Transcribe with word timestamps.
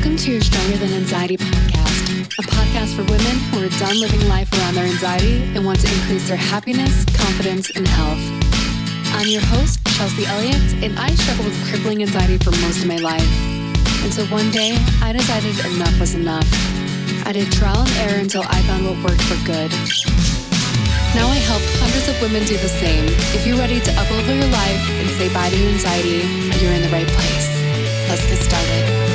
Welcome 0.00 0.16
to 0.16 0.32
your 0.32 0.40
Stronger 0.40 0.78
Than 0.78 0.94
Anxiety 0.94 1.36
podcast, 1.36 2.32
a 2.38 2.42
podcast 2.48 2.96
for 2.96 3.04
women 3.04 3.36
who 3.52 3.60
are 3.60 3.68
done 3.76 4.00
living 4.00 4.26
life 4.30 4.50
around 4.56 4.72
their 4.72 4.86
anxiety 4.86 5.44
and 5.52 5.62
want 5.62 5.78
to 5.80 5.92
increase 5.92 6.26
their 6.26 6.38
happiness, 6.40 7.04
confidence, 7.12 7.68
and 7.76 7.86
health. 7.86 8.16
I'm 9.12 9.28
your 9.28 9.44
host, 9.52 9.84
Chelsea 10.00 10.24
Elliott, 10.24 10.56
and 10.80 10.98
I 10.98 11.12
struggled 11.20 11.48
with 11.48 11.68
crippling 11.68 12.00
anxiety 12.00 12.38
for 12.38 12.48
most 12.64 12.80
of 12.80 12.86
my 12.86 12.96
life. 12.96 13.28
And 14.00 14.08
so 14.08 14.24
one 14.32 14.50
day, 14.50 14.72
I 15.04 15.12
decided 15.12 15.52
enough 15.68 16.00
was 16.00 16.14
enough. 16.14 16.48
I 17.28 17.32
did 17.36 17.52
trial 17.52 17.84
and 17.84 17.96
error 18.00 18.20
until 18.24 18.44
I 18.48 18.56
found 18.64 18.88
what 18.88 18.96
worked 19.04 19.20
for 19.28 19.36
good. 19.44 19.68
Now 21.12 21.28
I 21.28 21.36
help 21.44 21.60
hundreds 21.76 22.08
of 22.08 22.16
women 22.24 22.48
do 22.48 22.56
the 22.56 22.72
same. 22.72 23.04
If 23.36 23.46
you're 23.46 23.60
ready 23.60 23.80
to 23.84 23.90
uplevel 24.00 24.32
your 24.32 24.48
life 24.48 24.80
and 24.96 25.10
say 25.20 25.28
bye 25.28 25.50
to 25.50 25.56
your 25.60 25.76
anxiety, 25.76 26.24
you're 26.56 26.72
in 26.72 26.88
the 26.88 26.88
right 26.88 27.08
place. 27.12 27.48
Let's 28.08 28.24
get 28.24 28.40
started. 28.40 29.09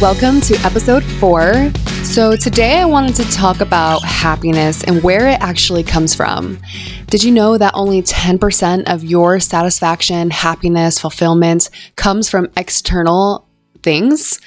Welcome 0.00 0.40
to 0.42 0.56
episode 0.64 1.04
four. 1.04 1.70
So, 2.02 2.34
today 2.36 2.80
I 2.80 2.84
wanted 2.84 3.14
to 3.14 3.30
talk 3.30 3.60
about 3.60 4.02
happiness 4.02 4.82
and 4.82 5.02
where 5.04 5.28
it 5.28 5.40
actually 5.40 5.84
comes 5.84 6.14
from. 6.14 6.58
Did 7.06 7.22
you 7.22 7.30
know 7.30 7.56
that 7.56 7.72
only 7.74 8.02
10% 8.02 8.92
of 8.92 9.04
your 9.04 9.38
satisfaction, 9.38 10.30
happiness, 10.30 10.98
fulfillment 10.98 11.70
comes 11.94 12.28
from 12.28 12.50
external 12.56 13.48
things? 13.84 14.40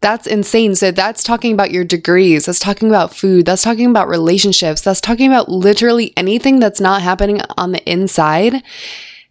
That's 0.00 0.26
insane. 0.26 0.74
So, 0.74 0.90
that's 0.90 1.22
talking 1.22 1.54
about 1.54 1.70
your 1.70 1.84
degrees, 1.84 2.46
that's 2.46 2.58
talking 2.58 2.88
about 2.88 3.14
food, 3.14 3.46
that's 3.46 3.62
talking 3.62 3.88
about 3.88 4.08
relationships, 4.08 4.82
that's 4.82 5.00
talking 5.00 5.28
about 5.28 5.48
literally 5.48 6.12
anything 6.16 6.58
that's 6.58 6.80
not 6.80 7.02
happening 7.02 7.40
on 7.56 7.70
the 7.70 7.90
inside 7.90 8.62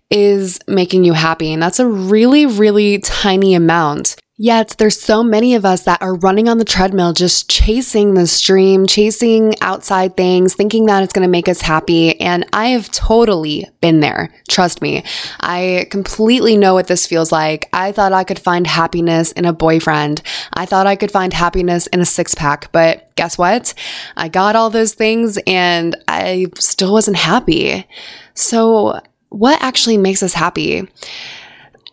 is 0.10 0.60
making 0.68 1.04
you 1.04 1.14
happy. 1.14 1.52
And 1.52 1.62
that's 1.62 1.80
a 1.80 1.88
really, 1.88 2.46
really 2.46 3.00
tiny 3.00 3.54
amount. 3.54 4.16
Yet 4.44 4.74
there's 4.80 5.00
so 5.00 5.22
many 5.22 5.54
of 5.54 5.66
us 5.66 5.84
that 5.84 6.02
are 6.02 6.16
running 6.16 6.50
on 6.50 6.58
the 6.58 6.66
treadmill, 6.66 7.14
just 7.14 7.48
chasing 7.48 8.16
the 8.16 8.26
stream, 8.26 8.88
chasing 8.88 9.54
outside 9.62 10.18
things, 10.18 10.56
thinking 10.56 10.88
that 10.88 11.04
it's 11.04 11.14
going 11.14 11.28
to 11.28 11.32
make 11.32 11.48
us 11.48 11.62
happy. 11.62 12.20
And 12.20 12.48
I 12.52 12.70
have 12.70 12.90
totally 12.90 13.70
been 13.82 14.00
there. 14.00 14.34
Trust 14.50 14.82
me. 14.82 15.04
I 15.42 15.86
completely 15.92 16.58
know 16.58 16.74
what 16.74 16.88
this 16.88 17.06
feels 17.06 17.32
like. 17.32 17.70
I 17.72 17.92
thought 17.92 18.14
I 18.14 18.24
could 18.24 18.40
find 18.40 18.66
happiness 18.66 19.32
in 19.32 19.46
a 19.46 19.54
boyfriend. 19.54 20.24
I 20.54 20.66
thought 20.66 20.88
I 20.88 20.96
could 20.96 21.12
find 21.12 21.34
happiness 21.34 21.86
in 21.86 22.02
a 22.02 22.06
six 22.06 22.34
pack, 22.34 22.72
but 22.72 23.16
guess 23.16 23.38
what? 23.38 23.76
I 24.18 24.28
got 24.28 24.56
all 24.56 24.72
those 24.72 24.96
things 24.96 25.38
and 25.46 25.96
I 26.08 26.48
still 26.56 26.94
wasn't 26.94 27.18
happy. 27.18 27.88
So 28.34 29.02
what 29.30 29.62
actually 29.62 29.98
makes 29.98 30.24
us 30.24 30.34
happy? 30.34 30.90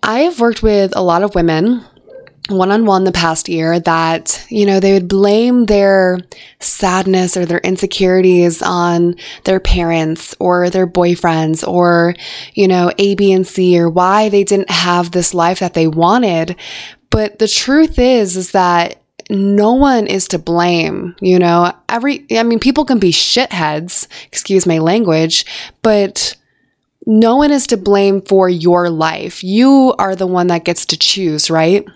I 0.02 0.20
have 0.20 0.40
worked 0.40 0.62
with 0.62 0.96
a 0.96 1.02
lot 1.02 1.22
of 1.22 1.34
women 1.34 1.84
one 2.48 2.70
on 2.70 2.86
one 2.86 3.04
the 3.04 3.12
past 3.12 3.48
year 3.48 3.78
that, 3.80 4.44
you 4.48 4.64
know, 4.66 4.80
they 4.80 4.92
would 4.92 5.08
blame 5.08 5.66
their 5.66 6.18
sadness 6.60 7.36
or 7.36 7.44
their 7.44 7.58
insecurities 7.58 8.62
on 8.62 9.14
their 9.44 9.60
parents 9.60 10.34
or 10.40 10.70
their 10.70 10.86
boyfriends 10.86 11.66
or, 11.66 12.14
you 12.54 12.66
know, 12.66 12.90
A, 12.98 13.14
B, 13.14 13.32
and 13.32 13.46
C 13.46 13.78
or 13.78 13.88
why 13.88 14.28
they 14.28 14.44
didn't 14.44 14.70
have 14.70 15.10
this 15.10 15.34
life 15.34 15.60
that 15.60 15.74
they 15.74 15.86
wanted. 15.86 16.56
But 17.10 17.38
the 17.38 17.48
truth 17.48 17.98
is, 17.98 18.36
is 18.36 18.52
that 18.52 19.02
no 19.30 19.74
one 19.74 20.06
is 20.06 20.26
to 20.28 20.38
blame, 20.38 21.14
you 21.20 21.38
know, 21.38 21.72
every, 21.88 22.24
I 22.30 22.42
mean, 22.42 22.60
people 22.60 22.86
can 22.86 22.98
be 22.98 23.12
shitheads, 23.12 24.08
excuse 24.26 24.66
my 24.66 24.78
language, 24.78 25.44
but 25.82 26.34
no 27.06 27.36
one 27.36 27.50
is 27.50 27.66
to 27.68 27.76
blame 27.76 28.22
for 28.22 28.48
your 28.48 28.88
life. 28.88 29.44
You 29.44 29.94
are 29.98 30.16
the 30.16 30.26
one 30.26 30.46
that 30.46 30.64
gets 30.64 30.86
to 30.86 30.96
choose, 30.98 31.50
right? 31.50 31.86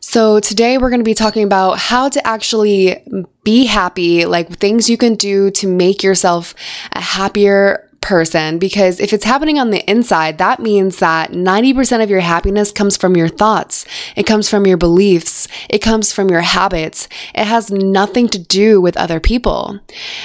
So, 0.00 0.38
today 0.38 0.78
we're 0.78 0.90
going 0.90 1.00
to 1.00 1.04
be 1.04 1.14
talking 1.14 1.44
about 1.44 1.78
how 1.78 2.08
to 2.08 2.26
actually 2.26 3.02
be 3.42 3.66
happy, 3.66 4.26
like 4.26 4.58
things 4.58 4.90
you 4.90 4.96
can 4.96 5.14
do 5.14 5.50
to 5.52 5.66
make 5.66 6.02
yourself 6.02 6.54
a 6.92 7.00
happier 7.00 7.90
person. 8.04 8.58
Because 8.58 9.00
if 9.00 9.12
it's 9.12 9.24
happening 9.24 9.58
on 9.58 9.70
the 9.70 9.90
inside, 9.90 10.38
that 10.38 10.60
means 10.60 10.98
that 10.98 11.32
90% 11.32 12.02
of 12.02 12.10
your 12.10 12.20
happiness 12.20 12.70
comes 12.70 12.98
from 12.98 13.16
your 13.16 13.28
thoughts, 13.28 13.86
it 14.14 14.24
comes 14.24 14.48
from 14.48 14.66
your 14.66 14.76
beliefs, 14.76 15.48
it 15.70 15.78
comes 15.78 16.12
from 16.12 16.28
your 16.28 16.42
habits. 16.42 17.08
It 17.34 17.46
has 17.46 17.70
nothing 17.70 18.28
to 18.28 18.38
do 18.38 18.80
with 18.80 18.96
other 18.98 19.20
people. 19.20 19.80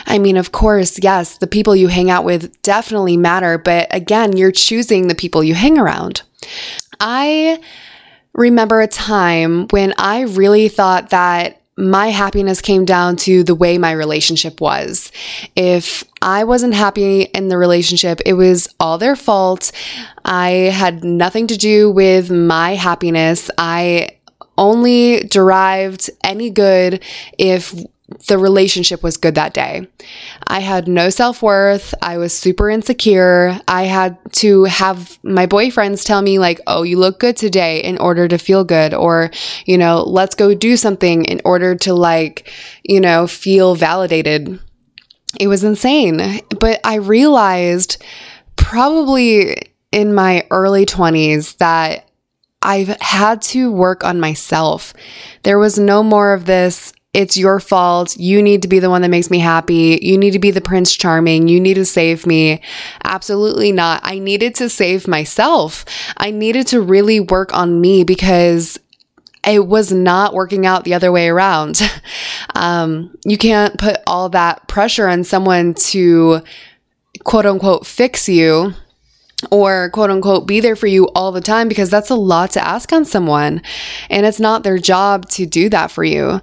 I 0.06 0.20
mean, 0.20 0.36
of 0.36 0.52
course, 0.52 1.02
yes, 1.02 1.38
the 1.38 1.48
people 1.48 1.76
you 1.76 1.88
hang 1.88 2.12
out 2.12 2.26
with 2.26 2.62
definitely 2.62 3.16
matter, 3.16 3.58
but 3.58 3.88
again, 3.92 4.36
you're 4.36 4.52
choosing 4.52 5.08
the 5.08 5.16
people 5.16 5.42
you 5.44 5.56
hang 5.56 5.78
around. 5.78 6.24
I 7.00 7.62
remember 8.40 8.80
a 8.80 8.88
time 8.88 9.68
when 9.68 9.94
I 9.98 10.22
really 10.22 10.70
thought 10.70 11.10
that 11.10 11.62
my 11.78 12.08
happiness 12.08 12.62
came 12.62 12.86
down 12.86 13.18
to 13.18 13.44
the 13.44 13.54
way 13.54 13.78
my 13.78 13.92
relationship 13.92 14.62
was. 14.62 15.12
If 15.56 16.06
I 16.22 16.46
wasn't 16.46 16.74
happy 16.74 17.24
in 17.24 17.50
the 17.50 17.58
relationship, 17.58 18.22
it 18.26 18.34
was 18.34 18.74
all 18.80 18.98
their 18.98 19.16
fault. 19.16 19.72
I 20.24 20.50
had 20.74 21.04
nothing 21.04 21.48
to 21.48 21.58
do 21.58 21.92
with 21.92 22.32
my 22.32 22.76
happiness. 22.76 23.52
I 23.58 24.20
only 24.58 25.24
derived 25.24 26.10
any 26.24 26.50
good 26.50 27.04
if 27.38 27.74
the 28.28 28.38
relationship 28.38 29.04
was 29.04 29.18
good 29.18 29.36
that 29.36 29.54
day. 29.54 29.88
I 30.48 30.60
had 30.60 30.88
no 30.88 31.10
self 31.10 31.42
worth. 31.42 31.94
I 32.02 32.18
was 32.18 32.34
super 32.34 32.70
insecure. 32.70 33.60
I 33.68 33.84
had 33.84 34.18
to 34.34 34.64
have 34.66 35.20
my 35.24 35.48
boyfriends 35.48 36.06
tell 36.06 36.22
me, 36.22 36.40
like, 36.40 36.60
oh, 36.68 36.84
you 36.84 36.98
look 36.98 37.20
good 37.20 37.38
today 37.38 37.84
in 37.84 37.98
order 37.98 38.28
to 38.28 38.38
feel 38.38 38.64
good. 38.64 38.94
Or, 38.94 39.32
you 39.66 39.78
know, 39.78 40.04
let's 40.04 40.36
go 40.36 40.54
do 40.54 40.78
something 40.78 41.26
in 41.26 41.42
order 41.46 41.76
to, 41.76 41.94
like, 41.94 42.52
you 42.84 43.00
know, 43.00 43.28
feel 43.28 43.76
validated. 43.76 44.60
It 45.40 45.48
was 45.48 45.64
insane. 45.64 46.42
But 46.60 46.80
I 46.84 46.96
realized 46.96 48.04
probably 48.56 49.58
in 49.92 50.14
my 50.14 50.46
early 50.52 50.86
20s 50.86 51.58
that 51.58 52.10
I've 52.62 52.90
had 53.02 53.42
to 53.44 53.72
work 53.72 54.04
on 54.04 54.20
myself. 54.20 54.94
There 55.44 55.60
was 55.60 55.80
no 55.80 56.04
more 56.04 56.34
of 56.34 56.46
this 56.46 56.94
it's 57.14 57.38
your 57.38 57.60
fault. 57.60 58.16
You 58.18 58.42
need 58.42 58.62
to 58.62 58.68
be 58.68 58.80
the 58.80 58.90
one 58.90 59.02
that 59.02 59.10
makes 59.10 59.32
me 59.32 59.40
happy. 59.40 59.98
You 60.02 60.18
need 60.18 60.32
to 60.32 60.40
be 60.40 60.52
the 60.52 60.62
prince 60.62 60.96
charming. 60.96 61.48
You 61.48 61.60
need 61.60 61.74
to 61.76 61.86
save 61.86 62.28
me. 62.28 62.62
Absolutely 63.04 63.72
not. 63.72 64.02
I 64.04 64.20
needed 64.20 64.54
to 64.56 64.70
save 64.70 65.08
myself. 65.08 65.86
I 66.18 66.30
needed 66.30 66.68
to 66.68 66.82
really 66.82 67.20
work 67.20 67.54
on 67.54 67.82
me 67.82 68.04
because 68.04 68.80
it 69.48 69.66
was 69.66 69.92
not 69.92 70.36
working 70.36 70.68
out 70.68 70.84
the 70.84 70.94
other 70.94 71.12
way 71.12 71.30
around. 71.30 71.82
Um, 72.56 73.16
you 73.26 73.38
can't 73.38 73.78
put 73.78 73.98
all 74.06 74.28
that 74.30 74.68
pressure 74.68 75.08
on 75.08 75.24
someone 75.24 75.76
to 75.76 76.42
quote 77.24 77.46
unquote 77.46 77.86
fix 77.86 78.28
you 78.28 78.74
or 79.50 79.92
quote 79.92 80.10
unquote 80.10 80.48
be 80.48 80.60
there 80.60 80.76
for 80.76 80.88
you 80.88 81.08
all 81.10 81.32
the 81.32 81.40
time 81.40 81.70
because 81.70 81.90
that's 81.90 82.10
a 82.10 82.16
lot 82.16 82.52
to 82.52 82.68
ask 82.68 82.92
on 82.92 83.06
someone. 83.06 83.62
And 84.10 84.26
it's 84.26 84.40
not 84.40 84.64
their 84.64 84.78
job 84.78 85.30
to 85.30 85.46
do 85.46 85.70
that 85.70 85.92
for 85.92 86.04
you 86.04 86.42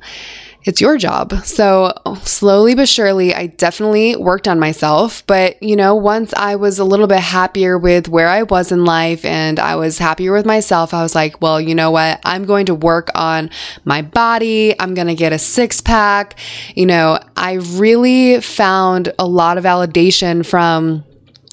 it's 0.66 0.80
your 0.80 0.98
job. 0.98 1.32
So, 1.44 1.92
slowly 2.24 2.74
but 2.74 2.88
surely, 2.88 3.32
I 3.32 3.46
definitely 3.46 4.16
worked 4.16 4.48
on 4.48 4.58
myself. 4.58 5.24
But, 5.28 5.62
you 5.62 5.76
know, 5.76 5.94
once 5.94 6.34
I 6.34 6.56
was 6.56 6.80
a 6.80 6.84
little 6.84 7.06
bit 7.06 7.20
happier 7.20 7.78
with 7.78 8.08
where 8.08 8.28
I 8.28 8.42
was 8.42 8.72
in 8.72 8.84
life 8.84 9.24
and 9.24 9.60
I 9.60 9.76
was 9.76 9.98
happier 9.98 10.32
with 10.32 10.44
myself, 10.44 10.92
I 10.92 11.02
was 11.02 11.14
like, 11.14 11.40
well, 11.40 11.60
you 11.60 11.74
know 11.74 11.92
what? 11.92 12.20
I'm 12.24 12.44
going 12.44 12.66
to 12.66 12.74
work 12.74 13.10
on 13.14 13.48
my 13.84 14.02
body. 14.02 14.74
I'm 14.80 14.94
going 14.94 15.06
to 15.06 15.14
get 15.14 15.32
a 15.32 15.38
six 15.38 15.80
pack. 15.80 16.36
You 16.74 16.86
know, 16.86 17.20
I 17.36 17.54
really 17.54 18.40
found 18.40 19.12
a 19.20 19.26
lot 19.26 19.58
of 19.58 19.64
validation 19.64 20.44
from 20.44 21.04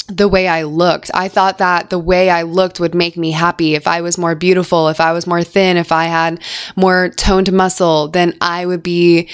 the 0.08 0.28
way 0.28 0.48
I 0.48 0.64
looked. 0.64 1.12
I 1.14 1.28
thought 1.28 1.58
that 1.60 1.90
the 1.90 2.00
way 2.00 2.30
I 2.30 2.44
looked 2.44 2.80
would 2.80 2.96
make 2.96 3.18
me 3.18 3.32
happy. 3.32 3.76
If 3.76 3.88
I 3.88 4.02
was 4.02 4.18
more 4.18 4.36
beautiful, 4.36 4.90
if 4.90 5.00
I 5.00 5.12
was 5.14 5.28
more 5.28 5.44
thin, 5.44 5.78
if 5.78 5.92
I 5.92 6.06
had 6.06 6.42
more 6.76 7.10
toned 7.10 7.52
muscle, 7.52 8.08
then 8.08 8.36
I 8.42 8.66
would 8.66 8.84
be 8.84 9.30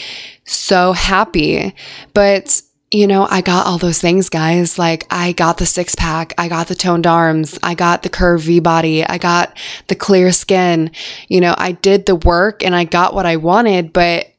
so 0.45 0.93
happy. 0.93 1.75
But 2.13 2.61
you 2.91 3.05
know, 3.05 3.27
I 3.29 3.41
got 3.41 3.67
all 3.67 3.77
those 3.77 4.01
things, 4.01 4.29
guys. 4.29 4.79
Like, 4.79 5.05
I 5.11 5.33
got 5.33 5.57
the 5.57 5.65
six 5.67 5.93
pack, 5.93 6.33
I 6.39 6.47
got 6.47 6.67
the 6.67 6.75
toned 6.75 7.05
arms, 7.05 7.59
I 7.61 7.75
got 7.75 8.01
the 8.01 8.09
curvy 8.09 8.63
body, 8.63 9.05
I 9.05 9.19
got 9.19 9.55
the 9.87 9.95
clear 9.95 10.31
skin. 10.31 10.91
You 11.27 11.41
know, 11.41 11.53
I 11.55 11.73
did 11.73 12.07
the 12.07 12.15
work 12.15 12.63
and 12.63 12.75
I 12.75 12.85
got 12.85 13.13
what 13.13 13.27
I 13.27 13.35
wanted, 13.35 13.93
but 13.93 14.33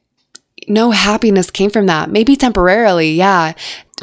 no 0.67 0.91
happiness 0.91 1.51
came 1.51 1.69
from 1.69 1.87
that. 1.87 2.09
Maybe 2.09 2.35
temporarily, 2.35 3.13
yeah 3.13 3.53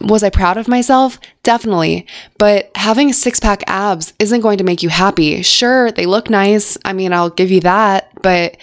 was 0.00 0.22
I 0.22 0.30
proud 0.30 0.56
of 0.56 0.68
myself? 0.68 1.18
Definitely. 1.42 2.06
But 2.38 2.70
having 2.76 3.12
six 3.12 3.40
pack 3.40 3.64
abs 3.66 4.12
isn't 4.18 4.40
going 4.40 4.58
to 4.58 4.64
make 4.64 4.82
you 4.82 4.88
happy. 4.88 5.42
Sure, 5.42 5.90
they 5.90 6.06
look 6.06 6.30
nice. 6.30 6.78
I 6.84 6.92
mean, 6.92 7.12
I'll 7.12 7.30
give 7.30 7.50
you 7.50 7.60
that. 7.60 8.10
But 8.22 8.56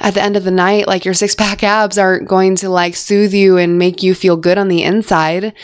at 0.00 0.14
the 0.14 0.22
end 0.22 0.36
of 0.36 0.44
the 0.44 0.50
night, 0.50 0.86
like 0.86 1.04
your 1.04 1.14
six 1.14 1.34
pack 1.34 1.62
abs 1.62 1.98
aren't 1.98 2.28
going 2.28 2.56
to 2.56 2.68
like 2.68 2.96
soothe 2.96 3.32
you 3.32 3.56
and 3.56 3.78
make 3.78 4.02
you 4.02 4.14
feel 4.14 4.36
good 4.36 4.58
on 4.58 4.68
the 4.68 4.82
inside. 4.82 5.54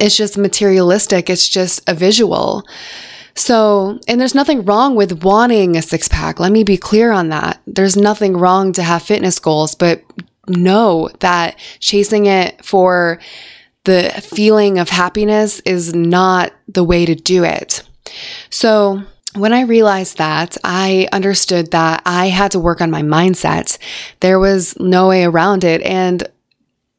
It's 0.00 0.16
just 0.16 0.36
materialistic. 0.36 1.30
It's 1.30 1.48
just 1.48 1.88
a 1.88 1.94
visual. 1.94 2.66
So, 3.34 4.00
and 4.08 4.20
there's 4.20 4.34
nothing 4.34 4.64
wrong 4.64 4.96
with 4.96 5.22
wanting 5.22 5.76
a 5.76 5.82
six 5.82 6.08
pack. 6.08 6.40
Let 6.40 6.50
me 6.50 6.64
be 6.64 6.76
clear 6.76 7.12
on 7.12 7.28
that. 7.28 7.60
There's 7.66 7.96
nothing 7.96 8.36
wrong 8.36 8.72
to 8.72 8.82
have 8.82 9.02
fitness 9.02 9.38
goals, 9.38 9.76
but 9.76 10.02
know 10.48 11.10
that 11.20 11.58
chasing 11.80 12.26
it 12.26 12.64
for 12.64 13.20
the 13.84 14.10
feeling 14.22 14.78
of 14.78 14.88
happiness 14.88 15.60
is 15.60 15.94
not 15.94 16.52
the 16.66 16.84
way 16.84 17.06
to 17.06 17.14
do 17.14 17.44
it. 17.44 17.82
So, 18.50 19.02
when 19.34 19.52
I 19.52 19.62
realized 19.62 20.18
that, 20.18 20.56
I 20.64 21.08
understood 21.12 21.70
that 21.70 22.02
I 22.04 22.28
had 22.28 22.50
to 22.52 22.60
work 22.60 22.80
on 22.80 22.90
my 22.90 23.02
mindset. 23.02 23.78
There 24.20 24.38
was 24.38 24.78
no 24.80 25.08
way 25.08 25.24
around 25.24 25.64
it. 25.64 25.82
And 25.82 26.26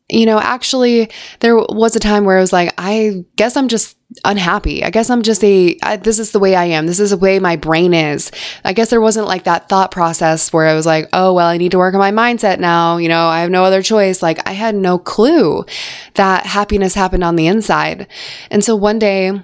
you 0.09 0.25
know, 0.25 0.39
actually, 0.39 1.09
there 1.39 1.55
was 1.55 1.95
a 1.95 1.99
time 1.99 2.25
where 2.25 2.37
I 2.37 2.41
was 2.41 2.53
like, 2.53 2.73
I 2.77 3.25
guess 3.35 3.55
I'm 3.55 3.67
just 3.67 3.95
unhappy. 4.25 4.83
I 4.83 4.89
guess 4.89 5.09
I'm 5.09 5.21
just 5.21 5.43
a, 5.43 5.77
I, 5.83 5.97
this 5.97 6.17
is 6.17 6.31
the 6.31 6.39
way 6.39 6.55
I 6.55 6.65
am. 6.65 6.87
This 6.87 6.99
is 6.99 7.11
the 7.11 7.17
way 7.17 7.37
my 7.37 7.57
brain 7.57 7.93
is. 7.93 8.31
I 8.65 8.73
guess 8.73 8.89
there 8.89 9.01
wasn't 9.01 9.27
like 9.27 9.43
that 9.43 9.69
thought 9.69 9.91
process 9.91 10.51
where 10.51 10.67
I 10.67 10.73
was 10.73 10.87
like, 10.87 11.07
oh, 11.13 11.33
well, 11.33 11.47
I 11.47 11.57
need 11.57 11.71
to 11.71 11.77
work 11.77 11.93
on 11.93 11.99
my 11.99 12.11
mindset 12.11 12.59
now. 12.59 12.97
You 12.97 13.07
know, 13.07 13.27
I 13.27 13.41
have 13.41 13.51
no 13.51 13.63
other 13.63 13.83
choice. 13.83 14.23
Like, 14.23 14.47
I 14.47 14.53
had 14.53 14.73
no 14.73 14.97
clue 14.97 15.63
that 16.15 16.47
happiness 16.47 16.95
happened 16.95 17.23
on 17.23 17.35
the 17.35 17.47
inside. 17.47 18.07
And 18.49 18.63
so 18.63 18.75
one 18.75 18.97
day, 18.97 19.43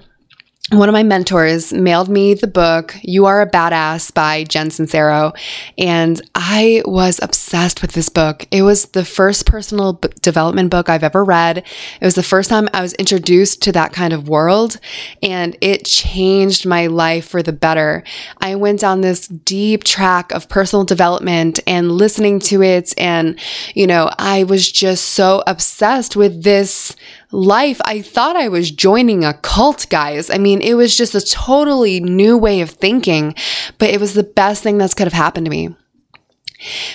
one 0.72 0.88
of 0.88 0.92
my 0.92 1.04
mentors 1.04 1.72
mailed 1.72 2.08
me 2.08 2.34
the 2.34 2.48
book 2.48 2.96
You 3.02 3.26
Are 3.26 3.40
a 3.40 3.48
Badass 3.48 4.12
by 4.12 4.42
Jen 4.42 4.70
Sincero, 4.70 5.32
and 5.78 6.20
I 6.34 6.82
was 6.84 7.20
obsessed 7.22 7.82
with 7.82 7.92
this 7.92 8.08
book. 8.08 8.48
It 8.50 8.62
was 8.62 8.86
the 8.86 9.04
first 9.04 9.46
personal 9.46 9.92
b- 9.92 10.08
development 10.22 10.70
book 10.70 10.88
I've 10.88 11.04
ever 11.04 11.22
read. 11.22 11.58
It 11.58 12.04
was 12.04 12.16
the 12.16 12.24
first 12.24 12.50
time 12.50 12.68
I 12.74 12.82
was 12.82 12.94
introduced 12.94 13.62
to 13.62 13.72
that 13.72 13.92
kind 13.92 14.12
of 14.12 14.28
world, 14.28 14.80
and 15.22 15.56
it 15.60 15.84
changed 15.84 16.66
my 16.66 16.88
life 16.88 17.28
for 17.28 17.44
the 17.44 17.52
better. 17.52 18.02
I 18.38 18.56
went 18.56 18.80
down 18.80 19.02
this 19.02 19.28
deep 19.28 19.84
track 19.84 20.32
of 20.32 20.48
personal 20.48 20.84
development 20.84 21.60
and 21.68 21.92
listening 21.92 22.40
to 22.40 22.60
it, 22.64 22.92
and 22.98 23.38
you 23.76 23.86
know, 23.86 24.10
I 24.18 24.42
was 24.42 24.72
just 24.72 25.04
so 25.10 25.44
obsessed 25.46 26.16
with 26.16 26.42
this 26.42 26.96
life, 27.32 27.80
I 27.84 28.02
thought 28.02 28.36
I 28.36 28.48
was 28.48 28.70
joining 28.70 29.24
a 29.24 29.34
cult, 29.34 29.86
guys. 29.90 30.30
I 30.30 30.38
mean, 30.38 30.60
it 30.60 30.74
was 30.74 30.96
just 30.96 31.14
a 31.14 31.20
totally 31.20 32.00
new 32.00 32.36
way 32.38 32.60
of 32.60 32.70
thinking, 32.70 33.34
but 33.78 33.90
it 33.90 34.00
was 34.00 34.14
the 34.14 34.22
best 34.22 34.62
thing 34.62 34.78
that's 34.78 34.94
could 34.94 35.06
have 35.06 35.12
happened 35.12 35.46
to 35.46 35.50
me. 35.50 35.74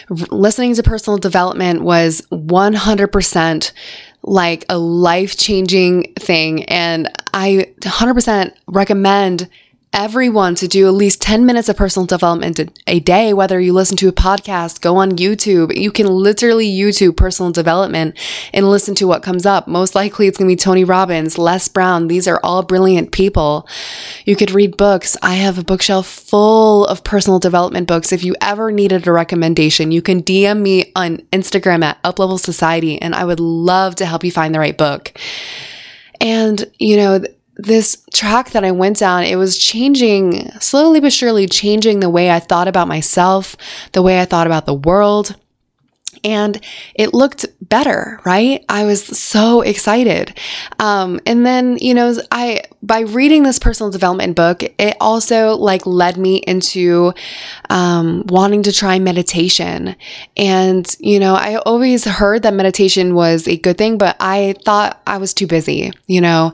Listening 0.10 0.74
to 0.76 0.84
personal 0.84 1.18
development 1.18 1.84
was 1.84 2.22
100% 2.32 3.72
like 4.24 4.66
a 4.70 4.78
life 4.78 5.38
changing 5.38 6.14
thing. 6.16 6.64
And 6.66 7.10
I 7.34 7.74
100% 7.82 8.54
recommend 8.68 9.50
everyone 9.94 10.56
to 10.56 10.70
do 10.70 10.88
at 10.88 10.94
least 10.94 11.22
10 11.22 11.46
minutes 11.46 11.68
of 11.68 11.76
personal 11.76 12.06
development 12.06 12.60
a 12.88 13.00
day, 13.02 13.34
whether 13.34 13.60
you 13.60 13.74
listen 13.74 13.98
to 13.98 14.08
a 14.08 14.14
podcast, 14.14 14.80
go 14.80 14.96
on 14.96 15.12
YouTube. 15.12 15.76
You 15.76 15.92
can 15.92 16.08
literally 16.08 16.70
YouTube 16.70 17.18
personal 17.18 17.52
development 17.52 18.18
and 18.54 18.70
listen 18.70 18.96
to 18.96 19.08
what 19.08 19.22
comes 19.22 19.46
up. 19.46 19.68
Most 19.68 19.94
likely 19.94 20.28
it's 20.28 20.38
going 20.38 20.50
to 20.50 20.52
be 20.54 20.58
Tony 20.58 20.86
Robbins, 20.86 21.38
Les 21.38 21.68
Brown. 21.68 22.08
These 22.08 22.26
are 22.28 22.40
all 22.42 22.64
brilliant 22.64 23.12
people. 23.12 23.68
You 24.24 24.38
could 24.38 24.52
read 24.52 24.78
books. 24.78 25.18
I 25.22 25.36
have 25.36 25.58
a 25.58 25.64
bookshelf 25.64 26.08
full 26.08 26.86
of 26.86 27.04
personal 27.04 27.40
development 27.40 27.88
books. 27.88 28.14
If 28.14 28.24
you 28.24 28.34
ever 28.40 28.72
needed 28.72 29.08
a 29.08 29.12
recommendation, 29.12 29.92
you 29.92 30.02
can 30.02 30.24
DM 30.24 30.62
me 30.62 30.92
on 30.96 31.18
Instagram 31.34 31.84
at 31.84 32.02
Uplevel 32.04 32.40
Society 32.40 33.02
and 33.02 33.14
I 33.14 33.26
would 33.26 33.42
love 33.42 33.96
to 33.96 34.06
help 34.06 34.24
you 34.24 34.32
find 34.32 34.56
the 34.56 34.60
right 34.60 34.78
book. 34.78 35.12
And, 36.22 36.72
you 36.80 36.96
know, 36.98 37.24
this 37.56 38.04
track 38.14 38.52
that 38.52 38.64
I 38.64 38.72
went 38.72 38.98
down, 38.98 39.24
it 39.24 39.36
was 39.36 39.58
changing, 39.58 40.50
slowly 40.60 41.00
but 41.00 41.14
surely 41.14 41.48
changing 41.48 42.00
the 42.00 42.10
way 42.10 42.32
I 42.32 42.40
thought 42.40 42.68
about 42.68 42.88
myself, 42.88 43.56
the 43.92 44.02
way 44.02 44.22
I 44.22 44.26
thought 44.26 44.48
about 44.48 44.66
the 44.66 44.74
world. 44.74 45.36
And 46.24 46.60
it 46.94 47.14
looked 47.14 47.46
better, 47.62 48.20
right? 48.26 48.64
I 48.70 48.86
was 48.86 49.04
so 49.04 49.62
excited. 49.62 50.38
Um, 50.80 51.20
and 51.26 51.46
then, 51.46 51.78
you 51.80 51.94
know, 51.94 52.16
I, 52.32 52.64
by 52.84 53.02
reading 53.02 53.44
this 53.44 53.60
personal 53.60 53.92
development 53.92 54.36
book, 54.36 54.64
it 54.64 54.98
also 55.00 55.56
like 55.56 55.86
led 55.86 56.18
me 56.18 56.38
into, 56.38 57.14
um, 57.70 58.24
wanting 58.28 58.64
to 58.64 58.72
try 58.72 59.00
meditation. 59.00 59.96
And, 60.36 60.96
you 61.00 61.20
know, 61.20 61.36
I 61.36 61.58
always 61.58 62.06
heard 62.06 62.44
that 62.44 62.54
meditation 62.54 63.14
was 63.14 63.48
a 63.48 63.58
good 63.58 63.78
thing, 63.78 63.98
but 63.98 64.16
I 64.20 64.56
thought 64.66 65.02
I 65.06 65.18
was 65.18 65.34
too 65.34 65.48
busy, 65.48 65.92
you 66.08 66.22
know, 66.22 66.54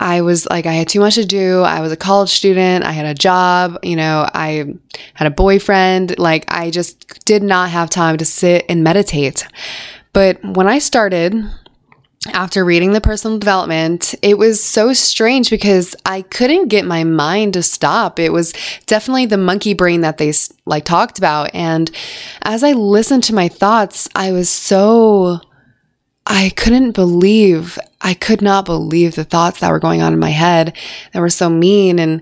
I 0.00 0.20
was 0.20 0.46
like, 0.48 0.66
I 0.66 0.72
had 0.72 0.88
too 0.88 1.00
much 1.00 1.16
to 1.16 1.24
do. 1.24 1.62
I 1.62 1.80
was 1.80 1.92
a 1.92 1.96
college 1.96 2.30
student. 2.30 2.84
I 2.84 2.92
had 2.92 3.06
a 3.06 3.14
job. 3.14 3.78
You 3.82 3.96
know, 3.96 4.28
I 4.32 4.74
had 5.14 5.26
a 5.26 5.30
boyfriend. 5.30 6.18
Like, 6.18 6.44
I 6.48 6.70
just 6.70 7.24
did 7.24 7.42
not 7.42 7.70
have 7.70 7.90
time 7.90 8.16
to 8.18 8.24
sit 8.24 8.64
and 8.68 8.84
meditate. 8.84 9.46
But 10.12 10.42
when 10.44 10.68
I 10.68 10.78
started, 10.78 11.34
after 12.26 12.64
reading 12.64 12.92
the 12.92 13.00
personal 13.00 13.38
development, 13.38 14.14
it 14.22 14.38
was 14.38 14.62
so 14.62 14.92
strange 14.92 15.50
because 15.50 15.94
I 16.04 16.22
couldn't 16.22 16.68
get 16.68 16.84
my 16.84 17.04
mind 17.04 17.54
to 17.54 17.62
stop. 17.62 18.18
It 18.18 18.32
was 18.32 18.52
definitely 18.86 19.26
the 19.26 19.36
monkey 19.36 19.72
brain 19.72 20.00
that 20.00 20.18
they 20.18 20.32
like 20.66 20.84
talked 20.84 21.18
about. 21.18 21.54
And 21.54 21.90
as 22.42 22.64
I 22.64 22.72
listened 22.72 23.22
to 23.24 23.34
my 23.34 23.48
thoughts, 23.48 24.08
I 24.16 24.32
was 24.32 24.48
so 24.50 25.40
I 26.30 26.50
couldn't 26.56 26.92
believe, 26.92 27.78
I 28.02 28.12
could 28.12 28.42
not 28.42 28.66
believe 28.66 29.14
the 29.14 29.24
thoughts 29.24 29.60
that 29.60 29.70
were 29.70 29.78
going 29.78 30.02
on 30.02 30.12
in 30.12 30.18
my 30.18 30.30
head 30.30 30.76
that 31.12 31.20
were 31.20 31.30
so 31.30 31.48
mean. 31.48 31.98
And 31.98 32.20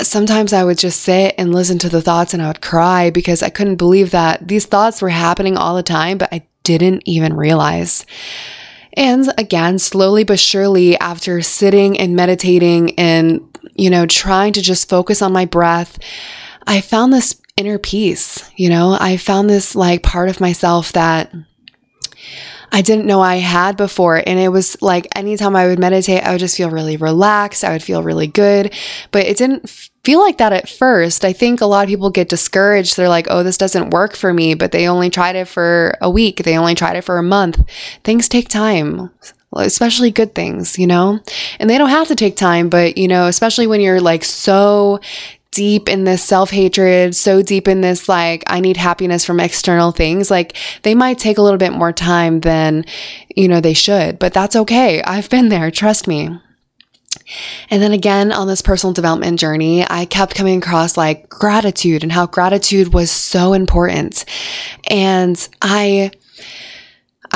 sometimes 0.00 0.54
I 0.54 0.64
would 0.64 0.78
just 0.78 1.02
sit 1.02 1.34
and 1.36 1.52
listen 1.52 1.78
to 1.80 1.90
the 1.90 2.00
thoughts 2.00 2.32
and 2.32 2.42
I 2.42 2.46
would 2.46 2.62
cry 2.62 3.10
because 3.10 3.42
I 3.42 3.50
couldn't 3.50 3.76
believe 3.76 4.12
that 4.12 4.48
these 4.48 4.64
thoughts 4.64 5.02
were 5.02 5.10
happening 5.10 5.58
all 5.58 5.76
the 5.76 5.82
time, 5.82 6.16
but 6.16 6.32
I 6.32 6.46
didn't 6.62 7.02
even 7.04 7.34
realize. 7.34 8.06
And 8.96 9.32
again, 9.36 9.78
slowly 9.78 10.24
but 10.24 10.40
surely, 10.40 10.98
after 10.98 11.42
sitting 11.42 11.98
and 11.98 12.16
meditating 12.16 12.98
and, 12.98 13.40
you 13.74 13.90
know, 13.90 14.06
trying 14.06 14.54
to 14.54 14.62
just 14.62 14.88
focus 14.88 15.20
on 15.20 15.32
my 15.32 15.44
breath, 15.44 15.98
I 16.66 16.80
found 16.80 17.12
this 17.12 17.40
inner 17.56 17.78
peace. 17.78 18.50
You 18.56 18.70
know, 18.70 18.96
I 18.98 19.16
found 19.16 19.50
this 19.50 19.74
like 19.76 20.02
part 20.02 20.28
of 20.28 20.40
myself 20.40 20.92
that 20.92 21.32
I 22.72 22.82
didn't 22.82 23.06
know 23.06 23.20
I 23.20 23.36
had 23.36 23.76
before. 23.76 24.22
And 24.26 24.38
it 24.38 24.48
was 24.48 24.80
like 24.82 25.06
anytime 25.14 25.56
I 25.56 25.66
would 25.66 25.78
meditate, 25.78 26.22
I 26.22 26.32
would 26.32 26.40
just 26.40 26.56
feel 26.56 26.70
really 26.70 26.96
relaxed. 26.96 27.64
I 27.64 27.72
would 27.72 27.82
feel 27.82 28.02
really 28.02 28.26
good. 28.26 28.74
But 29.12 29.26
it 29.26 29.36
didn't 29.36 29.68
feel 30.04 30.20
like 30.20 30.38
that 30.38 30.52
at 30.52 30.68
first. 30.68 31.24
I 31.24 31.32
think 31.32 31.60
a 31.60 31.66
lot 31.66 31.84
of 31.84 31.88
people 31.88 32.10
get 32.10 32.28
discouraged. 32.28 32.96
They're 32.96 33.08
like, 33.08 33.26
oh, 33.30 33.42
this 33.42 33.58
doesn't 33.58 33.90
work 33.90 34.14
for 34.16 34.32
me. 34.32 34.54
But 34.54 34.72
they 34.72 34.88
only 34.88 35.10
tried 35.10 35.36
it 35.36 35.48
for 35.48 35.96
a 36.00 36.10
week, 36.10 36.42
they 36.44 36.56
only 36.56 36.74
tried 36.74 36.96
it 36.96 37.02
for 37.02 37.18
a 37.18 37.22
month. 37.22 37.62
Things 38.04 38.28
take 38.28 38.48
time 38.48 39.10
especially 39.54 40.10
good 40.10 40.34
things, 40.34 40.78
you 40.78 40.86
know? 40.86 41.20
And 41.58 41.70
they 41.70 41.78
don't 41.78 41.88
have 41.90 42.08
to 42.08 42.14
take 42.14 42.36
time, 42.36 42.68
but 42.68 42.98
you 42.98 43.08
know, 43.08 43.26
especially 43.26 43.66
when 43.66 43.80
you're 43.80 44.00
like 44.00 44.24
so 44.24 45.00
deep 45.50 45.88
in 45.88 46.04
this 46.04 46.22
self 46.22 46.50
hatred, 46.50 47.14
so 47.14 47.42
deep 47.42 47.68
in 47.68 47.80
this, 47.80 48.08
like, 48.08 48.44
I 48.46 48.60
need 48.60 48.76
happiness 48.76 49.24
from 49.24 49.40
external 49.40 49.92
things, 49.92 50.30
like, 50.30 50.56
they 50.82 50.94
might 50.94 51.18
take 51.18 51.38
a 51.38 51.42
little 51.42 51.58
bit 51.58 51.72
more 51.72 51.92
time 51.92 52.40
than, 52.40 52.84
you 53.34 53.48
know, 53.48 53.60
they 53.60 53.74
should, 53.74 54.18
but 54.18 54.32
that's 54.32 54.56
okay. 54.56 55.02
I've 55.02 55.30
been 55.30 55.48
there, 55.48 55.70
trust 55.70 56.06
me. 56.06 56.30
And 57.70 57.82
then 57.82 57.92
again, 57.92 58.32
on 58.32 58.46
this 58.46 58.62
personal 58.62 58.92
development 58.92 59.40
journey, 59.40 59.84
I 59.88 60.04
kept 60.04 60.34
coming 60.34 60.58
across 60.58 60.96
like 60.96 61.28
gratitude 61.28 62.02
and 62.02 62.12
how 62.12 62.26
gratitude 62.26 62.94
was 62.94 63.10
so 63.10 63.52
important. 63.52 64.24
And 64.88 65.48
I, 65.60 66.12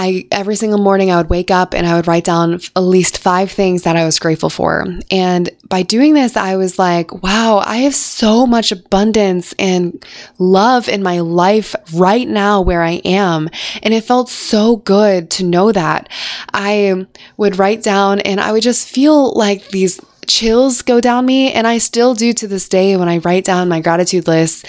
I 0.00 0.26
every 0.32 0.56
single 0.56 0.78
morning 0.78 1.10
I 1.10 1.18
would 1.18 1.28
wake 1.28 1.50
up 1.50 1.74
and 1.74 1.86
I 1.86 1.94
would 1.94 2.06
write 2.06 2.24
down 2.24 2.54
at 2.54 2.80
least 2.80 3.18
five 3.18 3.52
things 3.52 3.82
that 3.82 3.96
I 3.96 4.06
was 4.06 4.18
grateful 4.18 4.48
for. 4.48 4.86
And 5.10 5.50
by 5.68 5.82
doing 5.82 6.14
this, 6.14 6.38
I 6.38 6.56
was 6.56 6.78
like, 6.78 7.22
wow, 7.22 7.62
I 7.62 7.78
have 7.78 7.94
so 7.94 8.46
much 8.46 8.72
abundance 8.72 9.54
and 9.58 10.02
love 10.38 10.88
in 10.88 11.02
my 11.02 11.20
life 11.20 11.76
right 11.92 12.26
now 12.26 12.62
where 12.62 12.82
I 12.82 13.02
am. 13.04 13.50
And 13.82 13.92
it 13.92 14.04
felt 14.04 14.30
so 14.30 14.76
good 14.76 15.30
to 15.32 15.44
know 15.44 15.70
that. 15.70 16.08
I 16.54 17.06
would 17.36 17.58
write 17.58 17.82
down 17.82 18.20
and 18.20 18.40
I 18.40 18.52
would 18.52 18.62
just 18.62 18.88
feel 18.88 19.34
like 19.34 19.68
these 19.68 20.00
chills 20.26 20.80
go 20.82 21.00
down 21.00 21.26
me 21.26 21.52
and 21.52 21.66
i 21.66 21.76
still 21.78 22.14
do 22.14 22.32
to 22.32 22.46
this 22.46 22.68
day 22.68 22.96
when 22.96 23.08
i 23.08 23.18
write 23.18 23.44
down 23.44 23.68
my 23.68 23.80
gratitude 23.80 24.28
list 24.28 24.64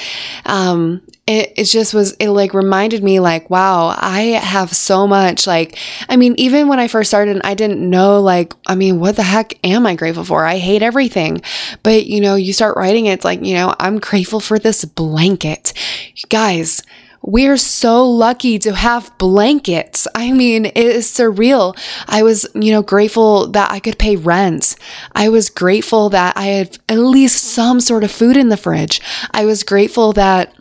um, 0.47 0.99
it, 1.27 1.53
it 1.55 1.65
just 1.65 1.93
was, 1.93 2.13
it 2.13 2.29
like 2.29 2.53
reminded 2.53 3.03
me, 3.03 3.19
like, 3.19 3.49
wow, 3.49 3.95
I 3.97 4.21
have 4.41 4.75
so 4.75 5.07
much. 5.07 5.45
Like, 5.45 5.77
I 6.09 6.15
mean, 6.15 6.33
even 6.37 6.67
when 6.67 6.79
I 6.79 6.87
first 6.87 7.09
started, 7.09 7.39
I 7.43 7.53
didn't 7.53 7.87
know, 7.87 8.19
like, 8.19 8.53
I 8.65 8.75
mean, 8.75 8.99
what 8.99 9.15
the 9.15 9.23
heck 9.23 9.53
am 9.63 9.85
I 9.85 9.95
grateful 9.95 10.25
for? 10.25 10.45
I 10.45 10.57
hate 10.57 10.81
everything. 10.81 11.41
But, 11.83 12.05
you 12.07 12.21
know, 12.21 12.35
you 12.35 12.53
start 12.53 12.75
writing 12.75 13.05
it, 13.05 13.13
it's 13.13 13.25
like, 13.25 13.43
you 13.43 13.53
know, 13.53 13.75
I'm 13.79 13.99
grateful 13.99 14.39
for 14.39 14.57
this 14.57 14.83
blanket. 14.83 15.73
You 16.15 16.27
Guys, 16.29 16.81
we're 17.21 17.57
so 17.57 18.09
lucky 18.09 18.57
to 18.59 18.73
have 18.73 19.15
blankets. 19.19 20.07
I 20.15 20.31
mean, 20.31 20.65
it 20.65 20.75
is 20.75 21.05
surreal. 21.05 21.77
I 22.07 22.23
was, 22.23 22.47
you 22.55 22.71
know, 22.71 22.81
grateful 22.81 23.47
that 23.51 23.71
I 23.71 23.79
could 23.79 23.99
pay 23.99 24.15
rent. 24.15 24.75
I 25.13 25.29
was 25.29 25.49
grateful 25.49 26.09
that 26.09 26.35
I 26.35 26.45
had 26.45 26.79
at 26.89 26.97
least 26.97 27.43
some 27.43 27.79
sort 27.79 28.03
of 28.03 28.11
food 28.11 28.37
in 28.37 28.49
the 28.49 28.57
fridge. 28.57 29.01
I 29.31 29.45
was 29.45 29.63
grateful 29.63 30.13
that 30.13 30.55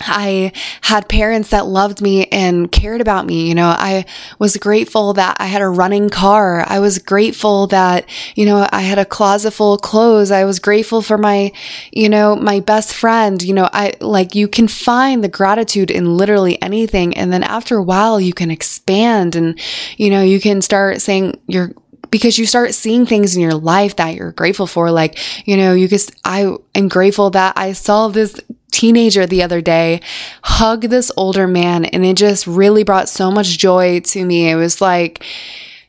I 0.00 0.52
had 0.82 1.08
parents 1.08 1.50
that 1.50 1.66
loved 1.66 2.00
me 2.00 2.26
and 2.26 2.70
cared 2.70 3.00
about 3.00 3.26
me. 3.26 3.48
You 3.48 3.54
know, 3.54 3.68
I 3.68 4.04
was 4.38 4.56
grateful 4.56 5.14
that 5.14 5.36
I 5.40 5.46
had 5.46 5.62
a 5.62 5.68
running 5.68 6.08
car. 6.08 6.64
I 6.66 6.80
was 6.80 6.98
grateful 6.98 7.66
that, 7.68 8.08
you 8.34 8.46
know, 8.46 8.66
I 8.70 8.82
had 8.82 8.98
a 8.98 9.04
closet 9.04 9.52
full 9.52 9.74
of 9.74 9.82
clothes. 9.82 10.30
I 10.30 10.44
was 10.44 10.58
grateful 10.58 11.02
for 11.02 11.18
my, 11.18 11.52
you 11.92 12.08
know, 12.08 12.36
my 12.36 12.60
best 12.60 12.94
friend. 12.94 13.42
You 13.42 13.54
know, 13.54 13.68
I 13.72 13.94
like 14.00 14.34
you 14.34 14.48
can 14.48 14.68
find 14.68 15.22
the 15.22 15.28
gratitude 15.28 15.90
in 15.90 16.16
literally 16.16 16.60
anything. 16.62 17.16
And 17.16 17.32
then 17.32 17.42
after 17.42 17.76
a 17.76 17.82
while, 17.82 18.20
you 18.20 18.32
can 18.32 18.50
expand 18.50 19.36
and, 19.36 19.58
you 19.96 20.10
know, 20.10 20.22
you 20.22 20.40
can 20.40 20.62
start 20.62 21.00
saying 21.00 21.40
you're 21.46 21.72
because 22.10 22.38
you 22.38 22.46
start 22.46 22.74
seeing 22.74 23.06
things 23.06 23.36
in 23.36 23.42
your 23.42 23.54
life 23.54 23.96
that 23.96 24.14
you're 24.14 24.32
grateful 24.32 24.66
for. 24.66 24.90
Like, 24.90 25.18
you 25.46 25.56
know, 25.56 25.74
you 25.74 25.88
just, 25.88 26.12
I 26.24 26.54
am 26.74 26.88
grateful 26.88 27.30
that 27.30 27.54
I 27.56 27.72
saw 27.72 28.08
this 28.08 28.40
teenager 28.70 29.26
the 29.26 29.42
other 29.42 29.60
day 29.60 30.00
hug 30.42 30.82
this 30.82 31.10
older 31.16 31.46
man 31.46 31.84
and 31.86 32.04
it 32.04 32.16
just 32.16 32.46
really 32.46 32.84
brought 32.84 33.08
so 33.08 33.30
much 33.30 33.58
joy 33.58 34.00
to 34.00 34.24
me. 34.24 34.50
It 34.50 34.56
was 34.56 34.80
like, 34.80 35.24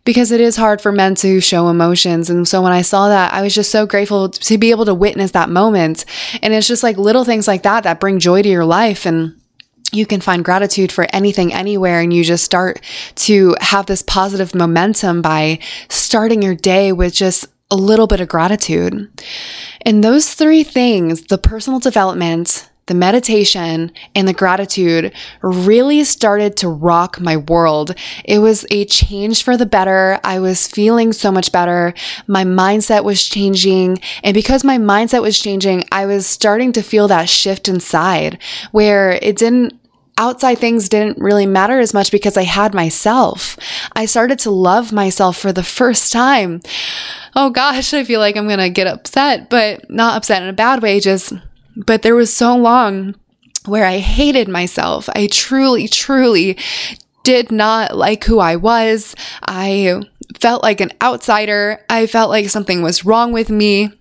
because 0.06 0.32
it 0.32 0.42
is 0.42 0.56
hard 0.56 0.82
for 0.82 0.92
men 0.92 1.14
to 1.14 1.40
show 1.40 1.70
emotions. 1.70 2.30
And 2.30 2.48
so 2.48 2.62
when 2.62 2.72
I 2.72 2.82
saw 2.82 3.10
that, 3.10 3.34
I 3.34 3.42
was 3.42 3.54
just 3.54 3.70
so 3.70 3.86
grateful 3.86 4.30
to 4.30 4.58
be 4.58 4.72
able 4.72 4.86
to 4.86 4.96
witness 4.96 5.32
that 5.32 5.50
moment. 5.50 6.06
And 6.42 6.54
it's 6.54 6.68
just 6.68 6.84
like 6.84 6.98
little 6.98 7.26
things 7.26 7.48
like 7.48 7.64
that 7.64 7.84
that 7.84 8.00
bring 8.00 8.18
joy 8.18 8.42
to 8.42 8.50
your 8.50 8.66
life. 8.66 9.06
And 9.06 9.40
you 9.92 10.06
can 10.06 10.22
find 10.22 10.46
gratitude 10.46 10.92
for 10.92 11.08
anything, 11.14 11.54
anywhere, 11.54 12.00
and 12.00 12.14
you 12.14 12.24
just 12.24 12.44
start 12.44 12.82
to 13.16 13.56
have 13.60 13.86
this 13.86 14.02
positive 14.02 14.56
momentum 14.56 15.22
by 15.22 15.60
starting 15.90 16.42
your 16.42 16.56
day 16.56 16.92
with 16.92 17.14
just 17.14 17.48
a 17.72 17.76
little 17.76 18.08
bit 18.08 18.20
of 18.20 18.28
gratitude. 18.28 19.10
And 19.82 20.04
those 20.04 20.34
three 20.34 20.64
things 20.64 21.24
the 21.24 21.38
personal 21.38 21.80
development, 21.80 22.69
the 22.90 22.96
meditation 22.96 23.92
and 24.16 24.28
the 24.28 24.34
gratitude 24.34 25.14
really 25.42 26.04
started 26.04 26.58
to 26.58 26.68
rock 26.68 27.22
my 27.22 27.38
world. 27.38 27.96
It 28.26 28.40
was 28.40 28.66
a 28.72 28.84
change 28.86 29.44
for 29.44 29.56
the 29.56 29.66
better. 29.66 30.20
I 30.24 30.40
was 30.40 30.68
feeling 30.68 31.14
so 31.14 31.32
much 31.32 31.52
better. 31.52 31.94
My 32.28 32.44
mindset 32.44 33.04
was 33.04 33.24
changing. 33.24 34.00
And 34.24 34.34
because 34.34 34.64
my 34.64 34.78
mindset 34.78 35.22
was 35.22 35.40
changing, 35.40 35.86
I 35.92 36.08
was 36.08 36.26
starting 36.26 36.74
to 36.74 36.82
feel 36.82 37.08
that 37.08 37.30
shift 37.30 37.70
inside 37.70 38.40
where 38.72 39.12
it 39.12 39.38
didn't 39.38 39.80
outside 40.18 40.56
things 40.58 40.90
didn't 40.90 41.18
really 41.18 41.46
matter 41.46 41.80
as 41.80 41.94
much 41.94 42.12
because 42.12 42.36
I 42.36 42.44
had 42.44 42.74
myself. 42.74 43.58
I 43.96 44.06
started 44.06 44.38
to 44.40 44.52
love 44.52 44.92
myself 44.92 45.38
for 45.38 45.54
the 45.54 45.64
first 45.64 46.12
time. 46.12 46.62
Oh 47.36 47.52
gosh, 47.52 47.94
I 47.94 48.04
feel 48.04 48.20
like 48.20 48.36
I'm 48.36 48.48
going 48.48 48.60
to 48.60 48.70
get 48.70 48.86
upset, 48.86 49.50
but 49.50 49.90
not 49.90 50.18
upset 50.18 50.44
in 50.44 50.50
a 50.50 50.54
bad 50.54 50.82
way, 50.82 51.00
just 51.00 51.32
but 51.86 52.02
there 52.02 52.16
was 52.16 52.34
so 52.34 52.56
long 52.56 53.16
where 53.66 53.86
I 53.86 54.00
hated 54.00 54.48
myself. 54.48 55.10
I 55.16 55.28
truly, 55.28 55.88
truly 55.88 56.58
did 57.24 57.52
not 57.52 57.96
like 57.96 58.24
who 58.24 58.40
I 58.40 58.56
was. 58.56 59.16
I 59.44 60.02
felt 60.40 60.64
like 60.64 60.82
an 60.82 60.92
outsider. 61.02 61.84
I 61.90 62.08
felt 62.08 62.30
like 62.30 62.50
something 62.50 62.82
was 62.82 63.06
wrong 63.06 63.32
with 63.32 63.50
me, 63.50 63.92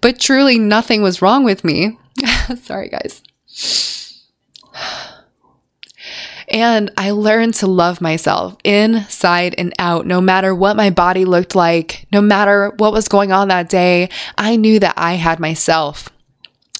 but 0.00 0.18
truly 0.18 0.58
nothing 0.58 1.02
was 1.02 1.22
wrong 1.22 1.44
with 1.44 1.64
me. 1.64 1.98
Sorry, 2.62 2.88
guys. 2.88 3.22
And 6.48 6.90
I 6.96 7.10
learned 7.10 7.54
to 7.54 7.66
love 7.66 8.00
myself 8.00 8.56
inside 8.64 9.54
and 9.56 9.72
out, 9.78 10.06
no 10.06 10.20
matter 10.20 10.54
what 10.54 10.76
my 10.76 10.90
body 10.90 11.24
looked 11.24 11.54
like, 11.54 12.06
no 12.12 12.20
matter 12.20 12.70
what 12.76 12.92
was 12.92 13.08
going 13.08 13.32
on 13.32 13.48
that 13.48 13.68
day. 13.70 14.10
I 14.36 14.56
knew 14.56 14.78
that 14.80 14.94
I 14.96 15.14
had 15.14 15.40
myself. 15.40 16.10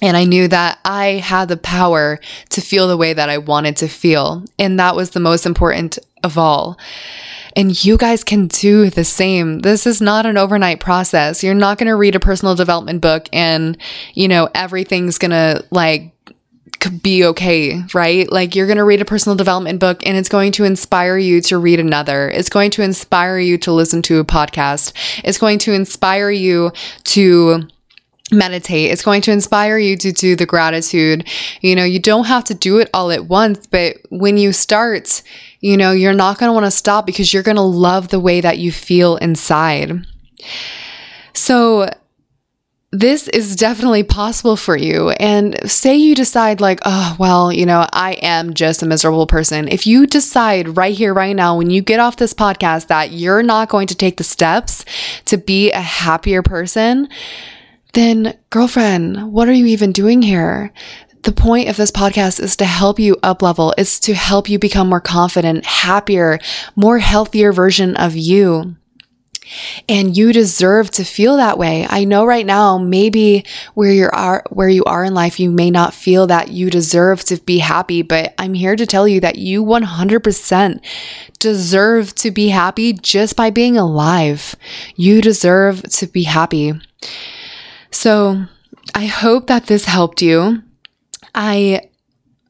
And 0.04 0.18
I 0.18 0.24
knew 0.24 0.48
that 0.48 0.78
I 0.84 1.12
had 1.24 1.48
the 1.48 1.56
power 1.56 2.20
to 2.50 2.60
feel 2.60 2.88
the 2.88 2.96
way 2.96 3.14
that 3.14 3.30
I 3.30 3.38
wanted 3.38 3.78
to 3.78 3.88
feel. 3.88 4.44
And 4.58 4.78
that 4.78 4.96
was 4.96 5.10
the 5.10 5.20
most 5.20 5.46
important 5.46 5.98
of 6.22 6.36
all. 6.36 6.78
And 7.56 7.82
you 7.82 7.96
guys 7.96 8.22
can 8.22 8.48
do 8.48 8.90
the 8.90 9.04
same. 9.04 9.60
This 9.60 9.86
is 9.86 10.02
not 10.02 10.26
an 10.26 10.36
overnight 10.36 10.78
process. 10.78 11.42
You're 11.42 11.54
not 11.54 11.78
going 11.78 11.86
to 11.86 11.96
read 11.96 12.14
a 12.14 12.20
personal 12.20 12.54
development 12.54 13.00
book 13.00 13.30
and, 13.32 13.78
you 14.12 14.28
know, 14.28 14.50
everything's 14.54 15.16
going 15.16 15.30
to 15.30 15.64
like 15.70 16.10
be 17.00 17.24
okay, 17.24 17.82
right? 17.94 18.30
Like 18.30 18.54
you're 18.54 18.66
going 18.66 18.76
to 18.76 18.84
read 18.84 19.00
a 19.00 19.06
personal 19.06 19.36
development 19.36 19.80
book 19.80 20.06
and 20.06 20.18
it's 20.18 20.28
going 20.28 20.52
to 20.52 20.64
inspire 20.64 21.16
you 21.16 21.40
to 21.42 21.56
read 21.56 21.80
another. 21.80 22.28
It's 22.28 22.50
going 22.50 22.72
to 22.72 22.82
inspire 22.82 23.38
you 23.38 23.56
to 23.58 23.72
listen 23.72 24.02
to 24.02 24.18
a 24.18 24.24
podcast. 24.24 24.92
It's 25.24 25.38
going 25.38 25.60
to 25.60 25.72
inspire 25.72 26.30
you 26.30 26.72
to 27.04 27.68
meditate. 28.32 28.90
It's 28.90 29.02
going 29.02 29.20
to 29.22 29.32
inspire 29.32 29.78
you 29.78 29.96
to 29.98 30.12
do 30.12 30.34
the 30.34 30.46
gratitude. 30.46 31.28
You 31.60 31.76
know, 31.76 31.84
you 31.84 32.00
don't 32.00 32.24
have 32.24 32.44
to 32.44 32.54
do 32.54 32.78
it 32.78 32.88
all 32.94 33.10
at 33.10 33.26
once, 33.26 33.66
but 33.66 33.98
when 34.10 34.36
you 34.36 34.52
start, 34.52 35.22
you 35.60 35.76
know, 35.76 35.92
you're 35.92 36.14
not 36.14 36.38
going 36.38 36.48
to 36.48 36.54
want 36.54 36.66
to 36.66 36.70
stop 36.70 37.06
because 37.06 37.32
you're 37.32 37.42
going 37.42 37.56
to 37.56 37.62
love 37.62 38.08
the 38.08 38.20
way 38.20 38.40
that 38.40 38.58
you 38.58 38.72
feel 38.72 39.16
inside. 39.16 40.06
So, 41.34 41.90
this 42.94 43.26
is 43.28 43.56
definitely 43.56 44.04
possible 44.04 44.54
for 44.54 44.76
you. 44.76 45.10
And 45.10 45.68
say 45.68 45.96
you 45.96 46.14
decide, 46.14 46.60
like, 46.60 46.78
oh, 46.84 47.16
well, 47.18 47.52
you 47.52 47.66
know, 47.66 47.88
I 47.92 48.12
am 48.22 48.54
just 48.54 48.84
a 48.84 48.86
miserable 48.86 49.26
person. 49.26 49.66
If 49.66 49.84
you 49.84 50.06
decide 50.06 50.76
right 50.76 50.96
here, 50.96 51.12
right 51.12 51.34
now, 51.34 51.58
when 51.58 51.70
you 51.70 51.82
get 51.82 51.98
off 51.98 52.18
this 52.18 52.32
podcast, 52.32 52.86
that 52.86 53.10
you're 53.10 53.42
not 53.42 53.68
going 53.68 53.88
to 53.88 53.96
take 53.96 54.16
the 54.16 54.22
steps 54.22 54.84
to 55.24 55.36
be 55.36 55.72
a 55.72 55.80
happier 55.80 56.40
person, 56.40 57.08
then 57.94 58.36
girlfriend, 58.50 59.32
what 59.32 59.48
are 59.48 59.52
you 59.52 59.66
even 59.66 59.92
doing 59.92 60.22
here? 60.22 60.72
The 61.22 61.32
point 61.32 61.68
of 61.70 61.76
this 61.76 61.90
podcast 61.90 62.38
is 62.38 62.54
to 62.56 62.66
help 62.66 62.98
you 62.98 63.16
up 63.22 63.40
level. 63.40 63.74
It's 63.78 63.98
to 64.00 64.14
help 64.14 64.48
you 64.48 64.58
become 64.58 64.90
more 64.90 65.00
confident, 65.00 65.64
happier, 65.64 66.38
more 66.76 66.98
healthier 66.98 67.50
version 67.50 67.96
of 67.96 68.14
you. 68.14 68.76
And 69.88 70.16
you 70.16 70.32
deserve 70.32 70.90
to 70.92 71.04
feel 71.04 71.36
that 71.36 71.58
way. 71.58 71.86
I 71.88 72.04
know 72.04 72.24
right 72.24 72.46
now, 72.46 72.78
maybe 72.78 73.44
where 73.74 73.92
you 73.92 74.08
are, 74.12 74.44
where 74.50 74.68
you 74.68 74.84
are 74.84 75.04
in 75.04 75.14
life, 75.14 75.38
you 75.38 75.50
may 75.50 75.70
not 75.70 75.94
feel 75.94 76.26
that 76.26 76.48
you 76.48 76.70
deserve 76.70 77.24
to 77.24 77.36
be 77.36 77.58
happy, 77.58 78.02
but 78.02 78.34
I'm 78.38 78.54
here 78.54 78.76
to 78.76 78.86
tell 78.86 79.06
you 79.06 79.20
that 79.20 79.36
you 79.36 79.64
100% 79.64 80.80
deserve 81.38 82.14
to 82.16 82.30
be 82.30 82.48
happy 82.48 82.92
just 82.92 83.36
by 83.36 83.50
being 83.50 83.76
alive. 83.76 84.56
You 84.96 85.20
deserve 85.20 85.82
to 85.82 86.06
be 86.06 86.24
happy. 86.24 86.74
So 87.94 88.44
I 88.94 89.06
hope 89.06 89.46
that 89.46 89.66
this 89.66 89.84
helped 89.84 90.20
you. 90.20 90.62
I 91.34 91.88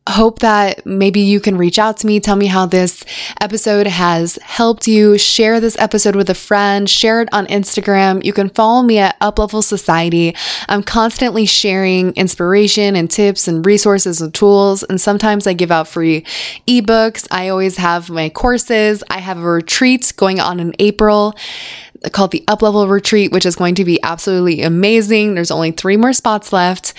hope 0.09 0.41
that 0.41 0.85
maybe 0.85 1.21
you 1.21 1.41
can 1.41 1.57
reach 1.57 1.79
out 1.79 1.97
to 1.99 2.07
me, 2.07 2.21
tell 2.21 2.37
me 2.37 2.47
how 2.47 2.67
this 2.67 3.05
episode 3.41 3.87
has 3.87 4.39
helped 4.43 4.87
you. 4.87 5.17
Share 5.17 5.61
this 5.61 5.79
episode 5.79 6.17
with 6.17 6.29
a 6.29 6.35
friend, 6.35 6.89
share 6.89 7.23
it 7.23 7.29
on 7.33 7.47
Instagram. 7.47 8.25
You 8.25 8.33
can 8.33 8.51
follow 8.51 8.83
me 8.83 8.99
at 8.99 9.19
Uplevel 9.21 9.63
Society. 9.63 10.35
I'm 10.69 10.83
constantly 10.83 11.47
sharing 11.47 12.13
inspiration 12.15 12.97
and 12.97 13.11
tips 13.11 13.47
and 13.47 13.65
resources 13.65 14.21
and 14.21 14.33
tools. 14.35 14.83
And 14.83 15.01
sometimes 15.01 15.47
I 15.47 15.53
give 15.53 15.71
out 15.71 15.89
free 15.89 16.23
ebooks. 16.67 17.27
I 17.31 17.49
always 17.49 17.77
have 17.77 18.11
my 18.11 18.29
courses. 18.29 19.03
I 19.09 19.21
have 19.21 19.39
a 19.39 19.49
retreat 19.49 20.13
going 20.17 20.41
on 20.41 20.59
in 20.59 20.75
April 20.79 21.35
called 22.13 22.31
the 22.31 22.45
Up 22.49 22.63
Level 22.63 22.87
Retreat, 22.89 23.33
which 23.33 23.47
is 23.47 23.57
going 23.57 23.75
to 23.77 23.85
be 23.85 24.03
absolutely 24.03 24.63
amazing. 24.63 25.35
There's 25.35 25.51
only 25.51 25.71
three 25.71 25.97
more 25.97 26.13
spots 26.13 26.53
left. 26.53 26.95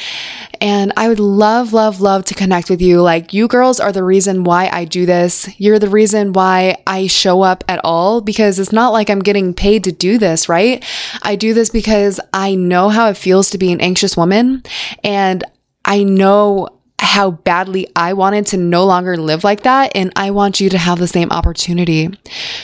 And 0.61 0.93
I 0.97 1.07
would 1.07 1.19
love, 1.19 1.73
love, 1.73 2.01
love 2.01 2.25
to 2.25 2.33
connect 2.33 2.69
with 2.69 2.81
you. 2.81 3.01
Like, 3.01 3.33
you 3.33 3.47
girls 3.47 3.79
are 3.79 3.91
the 3.91 4.03
reason 4.03 4.43
why 4.43 4.69
I 4.71 4.85
do 4.85 5.05
this. 5.05 5.49
You're 5.59 5.79
the 5.79 5.89
reason 5.89 6.33
why 6.33 6.77
I 6.87 7.07
show 7.07 7.41
up 7.41 7.63
at 7.67 7.81
all 7.83 8.21
because 8.21 8.59
it's 8.59 8.71
not 8.71 8.93
like 8.93 9.09
I'm 9.09 9.19
getting 9.19 9.53
paid 9.53 9.83
to 9.83 9.91
do 9.91 10.17
this, 10.17 10.47
right? 10.49 10.83
I 11.23 11.35
do 11.35 11.53
this 11.53 11.69
because 11.69 12.19
I 12.33 12.55
know 12.55 12.89
how 12.89 13.09
it 13.09 13.17
feels 13.17 13.49
to 13.51 13.57
be 13.57 13.71
an 13.71 13.81
anxious 13.81 14.15
woman 14.15 14.63
and 15.03 15.43
I 15.83 16.03
know 16.03 16.69
how 16.99 17.31
badly 17.31 17.87
I 17.95 18.13
wanted 18.13 18.47
to 18.47 18.57
no 18.57 18.85
longer 18.85 19.17
live 19.17 19.43
like 19.43 19.61
that. 19.61 19.91
And 19.95 20.11
I 20.15 20.31
want 20.31 20.59
you 20.59 20.69
to 20.69 20.77
have 20.77 20.97
the 20.97 21.07
same 21.07 21.31
opportunity. 21.31 22.09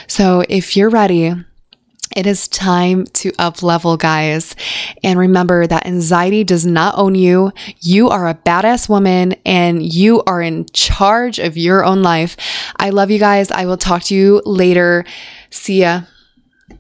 So 0.08 0.44
if 0.50 0.76
you're 0.76 0.90
ready, 0.90 1.36
It 2.16 2.28
is 2.28 2.48
time 2.48 3.06
to 3.06 3.32
up 3.40 3.64
level, 3.64 3.98
guys. 3.98 4.56
And 5.04 5.18
remember 5.18 5.68
that 5.68 5.86
anxiety 5.86 6.44
does 6.44 6.66
not 6.66 6.98
own 6.98 7.16
you. 7.16 7.52
You 7.80 8.10
are 8.10 8.28
a 8.28 8.36
badass 8.36 8.90
woman 8.90 9.36
and 9.46 9.82
you 9.82 10.22
are 10.24 10.42
in 10.42 10.66
charge 10.74 11.40
of 11.40 11.58
your 11.58 11.86
own 11.86 12.02
life. 12.04 12.38
I 12.78 12.90
love 12.90 13.12
you 13.12 13.20
guys. 13.20 13.52
I 13.52 13.66
will 13.66 13.78
talk 13.78 14.04
to 14.04 14.16
you 14.16 14.42
later. 14.46 15.06
See 15.50 15.82
ya. 15.82 16.02